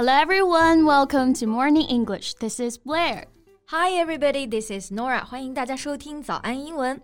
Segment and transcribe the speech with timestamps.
[0.00, 2.32] Hello everyone, welcome to Morning English.
[2.34, 3.26] This is Blair.
[3.66, 5.24] Hi everybody, this is Norah.
[5.24, 6.98] 欢迎大家收听早安英文。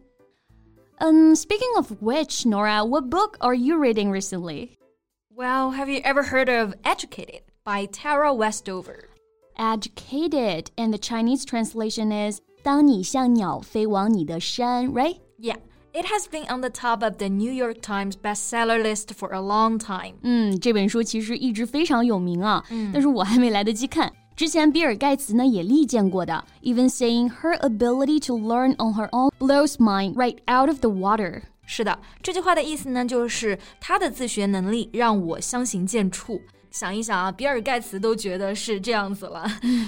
[0.98, 4.78] Um, speaking of which, Norah, what book are you reading recently?
[5.30, 9.10] Well, have you ever heard of Educated by Tara Westover?
[9.58, 15.18] Educated, and the Chinese translation is 当你像鸟飞往你的山, right?
[15.39, 15.57] Yeah.
[15.93, 19.41] It has been on the top of the New York Times bestseller list for a
[19.41, 20.13] long time.
[20.23, 22.63] 嗯，这本书其实一直非常有名啊，
[22.93, 24.13] 但是我还没来得及看。
[24.33, 31.41] 之前比尔盖茨呢也力荐过的，even saying her ability to learn on her own blows mine right out of the water。
[31.65, 36.39] 是的，这句话的意思呢，就是她的自学能力让我相形见绌。
[36.76, 39.46] 想一想啊，比尔盖茨都觉得是这样子了。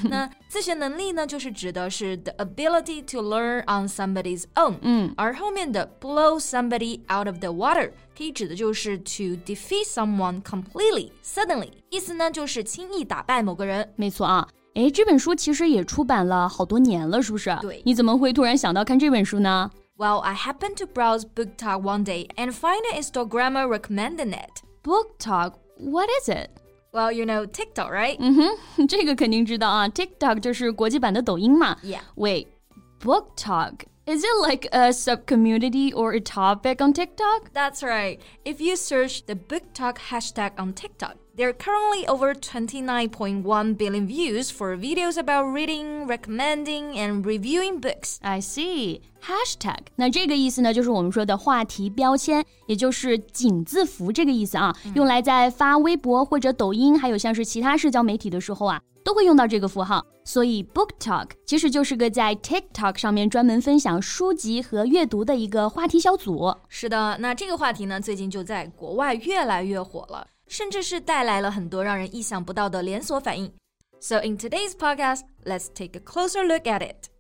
[0.09, 4.77] 那自学能力呢，就是指的是 the ability to learn on somebody's own。
[4.81, 7.91] 嗯，而后面的 blow somebody out of the water。
[8.17, 13.93] 可以指的就是 to defeat someone completely suddenly，意思呢就是轻易打败某个人。
[13.95, 17.55] 没错啊，哎，这本书其实也出版了好多年了，是不是？
[17.61, 24.63] 对，你怎么会突然想到看这本书呢？Well, I happened to browse BookTok one day and find an Instagrammer recommending it.
[24.83, 26.49] Book Talk, what is it?
[26.93, 28.19] Well, you know TikTok, right?
[28.19, 28.41] Mm-hmm.
[28.41, 31.77] 嗯哼，这个肯定知道啊，TikTok 就是国际版的抖音嘛。
[31.85, 32.01] Yeah.
[32.17, 32.47] Wait,
[33.01, 33.85] BookTok.
[34.07, 37.53] Is it like a sub-community or a topic on TikTok?
[37.53, 38.19] That's right.
[38.43, 44.51] If you search the BookTok hashtag on TikTok, there are currently over 29.1 billion views
[44.51, 48.19] for videos about reading, recommending, and reviewing books.
[48.23, 49.03] I see.
[49.23, 60.05] Hashtag，那这个意思呢，就是我们说的话题标签，也就是井字符这个意思啊，用来在发微博或者抖音，还有像是其他社交媒体的时候啊，都会用到这个符号。
[60.25, 66.55] 所以 BookTok 其实就是个在 TikTok 上面专门分享书籍和阅读的一个话题小组。
[66.69, 70.27] 是的，那这个话题呢，最近就在国外越来越火了。
[70.49, 73.53] 甚至是带来了很多让人意想不到的连锁反应。
[74.01, 77.11] So in today's podcast, let's take a closer look at it.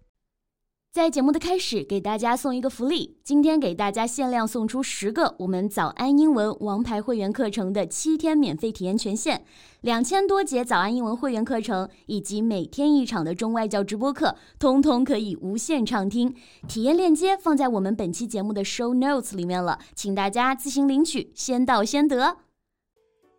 [0.90, 3.18] 在节目的开始，给大家送一个福利。
[3.22, 9.44] 今天给大家限量送出十个我们早安英文王牌会员课程的七天免费体验权限，
[9.82, 16.34] 两千多节早安英文会员课程以及每天一场的中外教直播课，通通可以无限畅听。
[16.66, 22.38] 体验链接放在我们本期节目的 show notes 里面了，请大家自行领取，先到先得。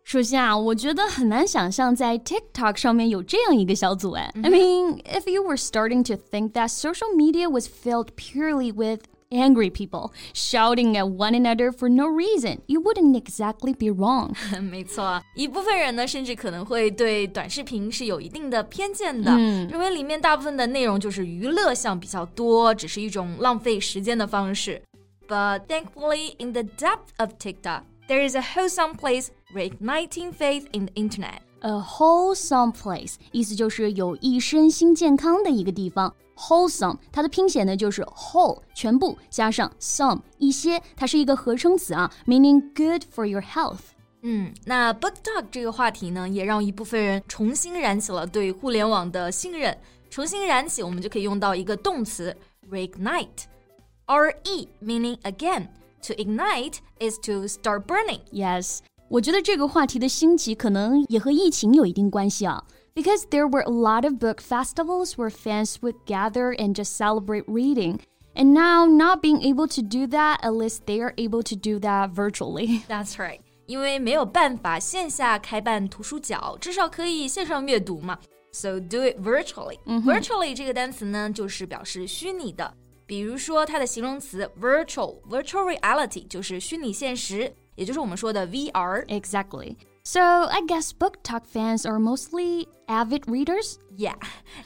[0.09, 4.31] 首先啊，我觉得很难想象在 TikTok 上面有这样一个小组哎。
[4.35, 9.01] I mean, if you were starting to think that social media was filled purely with
[9.31, 14.35] angry people shouting at one another for no reason, you wouldn't exactly be wrong.
[14.61, 24.79] 没错，一部分人呢，甚至可能会对短视频是有一定的偏见的，嗯、认为里面大部分的内容就是娱乐项比较多，只是一种浪费时间的方式。
[25.27, 30.93] But thankfully, in the depth of TikTok, there is a wholesome place reigniting faith in the
[30.95, 31.39] internet.
[31.61, 36.13] A wholesome place 意思就是有益身心健康的一个地方。
[36.37, 43.79] Wholesome 它的拼写呢就是 whole 全部加上 some 一些，它是一个合成词啊，meaning good for your health。
[44.21, 49.77] 嗯，那 book talk 这个话题呢，也让一部分人重新燃起了对互联网的信任。
[50.09, 52.35] 重新燃起，我们就可以用到一个动词
[52.69, 58.19] reignite，r e meaning again。To ignite is to start burning.
[58.31, 58.79] Yes.
[59.09, 62.63] 我觉得这个话题的兴起可能也和疫情有一定关系啊。
[62.95, 67.99] Because there were a lot of book festivals where fans would gather and just celebrate reading.
[68.33, 71.79] And now, not being able to do that, at least they are able to do
[71.79, 72.81] that virtually.
[72.87, 73.39] That's right.
[73.65, 78.19] 因为没有办法线下开办图书角，至少可以线上阅读嘛。
[78.51, 79.79] So do it virtually.
[79.85, 82.73] Virtually 这个单词呢，就是表示虚拟的。
[83.05, 87.53] 比如说它的形容词 virtual，virtual reality 就是虚拟现实。
[87.76, 88.70] 也就是我们说的 VR.
[88.72, 89.06] VR。
[89.06, 89.76] Exactly.
[90.02, 93.78] So I guess book talk fans are mostly avid readers.
[93.96, 94.16] Yeah,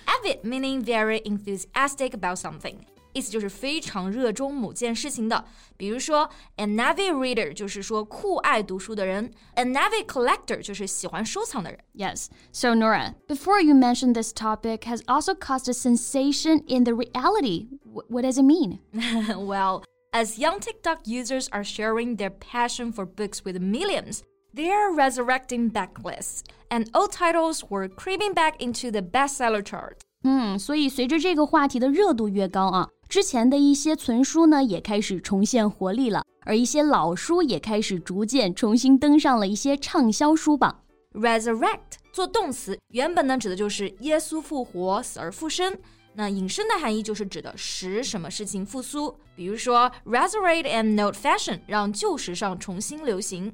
[0.06, 2.76] avid meaning very enthusiastic about something.
[3.12, 5.44] 意思就是非常热衷某件事情的，
[5.76, 11.78] 比如说，an avid reader 就是说酷爱读书的人，an avid collector 就是喜欢收藏的人。
[11.94, 17.68] Yes, so Norah, before you mentioned this topic has also caused a sensation in the reality.
[17.84, 18.80] What does it mean?
[19.46, 24.21] well, as young TikTok users are sharing their passion for books with millions,
[24.53, 29.97] they are resurrecting backlists, and old titles were creeping back into the bestseller chart.
[30.23, 40.83] 嗯，所以随着这个话题的热度越高啊，之前的一些存书呢也开始重现活力了，而一些老书也开始逐渐重新登上了一些畅销书榜。
[41.13, 45.77] Resurrect 做动词，原本呢指的就是耶稣复活、死而复生。
[46.13, 53.53] 那引申的含义就是指的使什么事情复苏，比如说 resurrect and note fashion，让旧时尚重新流行。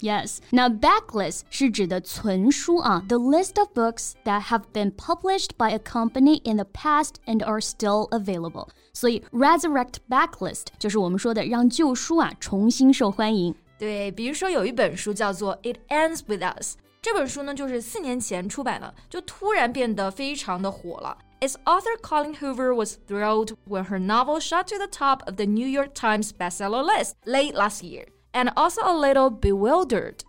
[0.00, 0.38] Yes.
[0.50, 6.66] Now, backlist 是指的存书啊，the list of books that have been published by a company in the
[6.74, 8.68] past and are still available.
[8.92, 13.54] 所以 resurrect backlist 就是我们说的让旧书啊重新受欢迎。
[13.78, 21.16] 对，比如说有一本书叫做《It Ends with Us》，这本书呢就是四年前出版的，就突然变得非常的火了。
[21.41, 25.45] its author Colleen Hoover was thrilled when her novel shot to the top of the
[25.45, 30.23] New York Times bestseller list late last year, and also a little bewildered.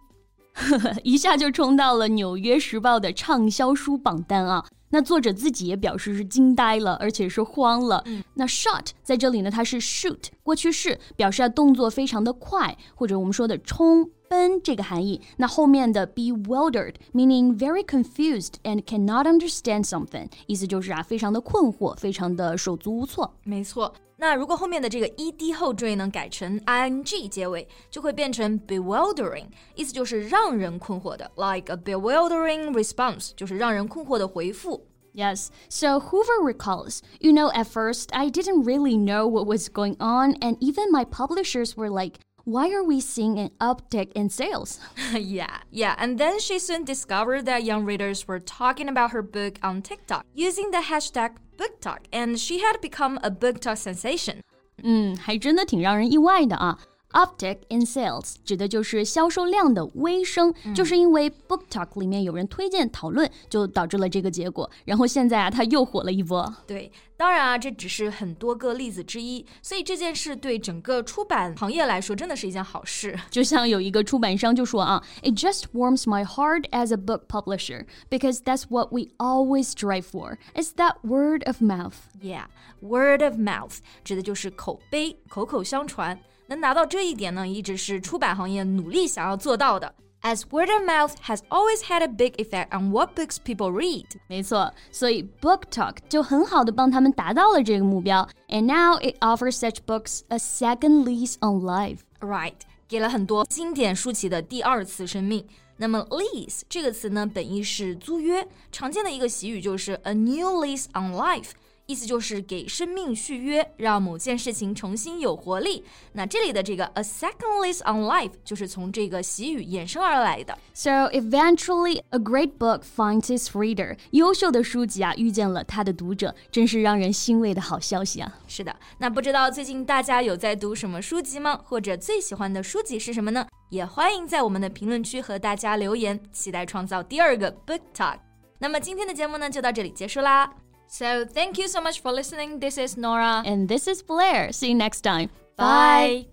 [1.04, 4.64] 一下就冲到了《纽约时报》的畅销书榜单啊！
[4.90, 8.02] 那作者自己也表示是惊呆了，而且是慌了。
[8.06, 14.10] 嗯、那 shot 在这里呢，它是 shoot 过去式，表示啊动作非常的快，或者我们说的冲。
[14.28, 23.34] 奔这个含义，那后面的 bewildered，meaning very confused and cannot understand something，意思就是啊，非常的困惑，非常的手足无措。
[23.42, 34.87] 没错，那如果后面的这个 ed 后缀呢改成 ing 结尾，就会变成 bewildering，意思就是让人困惑的，like a bewildering response，就是让人困惑的回复。
[35.13, 40.33] Yes, so Hoover recalls, you know, at first I didn't really know what was going on,
[40.41, 44.79] and even my publishers were like, why are we seeing an uptick in sales?
[45.13, 45.95] yeah, yeah.
[45.97, 50.23] And then she soon discovered that young readers were talking about her book on TikTok
[50.33, 54.41] using the hashtag BookTok, and she had become a BookTok sensation.
[54.83, 56.77] 嗯，还真的挺让人意外的啊。
[57.12, 64.70] Uptick in sales 指的就是销售量的微升，嗯、就是因为 BookTok 里面有人推荐讨论，就导致了这个结果。
[64.84, 66.54] 然后现在啊，它又火了一波。
[66.66, 73.18] 对，当然啊，这只是很多个例子之一，所以这件事对整个出版行业来说，真的是一件好事。
[73.28, 80.38] 就像有一个出版商就说啊，It just warms my heart as a book publisher because that's what we always strive for.
[80.54, 81.94] It's that word of mouth.
[82.22, 82.44] Yeah,
[82.80, 86.20] word of mouth 指的就是口碑、口口相传。
[86.49, 89.95] 能拿到这一点呢，一直是出版行业努力想要做到的。
[90.21, 94.05] As word of mouth has always had a big effect on what books people read。
[94.27, 98.27] 没错，所以 Book Talk 就很好的帮他们达到了这个目标。
[98.47, 101.99] And now it offers such books a second lease on life.
[102.21, 102.55] Right，
[102.87, 105.45] 给了很多经典书籍的第二次生命。
[105.77, 111.51] 那么 lease 这个词呢，本意是租约，常见的一个习语就是 a new lease on life。
[111.90, 115.84] 意思就是给生命续约，让某件事情重新有活力。
[116.12, 120.56] 那这里的这个 a second lease on life 就是从这个习语衍生而来的。
[120.72, 123.98] So eventually, a great book finds its reader。
[124.12, 128.38] 优秀的书籍啊，遇见了它的读者，真是让人欣慰的好消息啊！
[128.46, 131.60] 是的，那不知道最近大家有在读什么书籍吗？
[131.64, 133.48] 或者最喜欢的书籍是什么呢？
[133.70, 138.18] 也欢迎在我们的评论区和大家留言，期待创造第二个 book talk。
[138.60, 140.54] 那么今天的节目呢，就到这里结束啦。
[140.92, 142.58] So thank you so much for listening.
[142.58, 143.44] This is Norah.
[143.46, 144.50] And this is Blair.
[144.50, 145.28] See you next time.
[145.56, 146.26] Bye.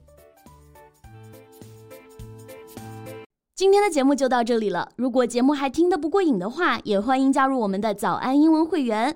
[3.56, 4.90] 今天的节目就到这里了。
[4.96, 9.16] 如果节目还听得不过瘾的话，也欢迎加入我们的早安英文会员。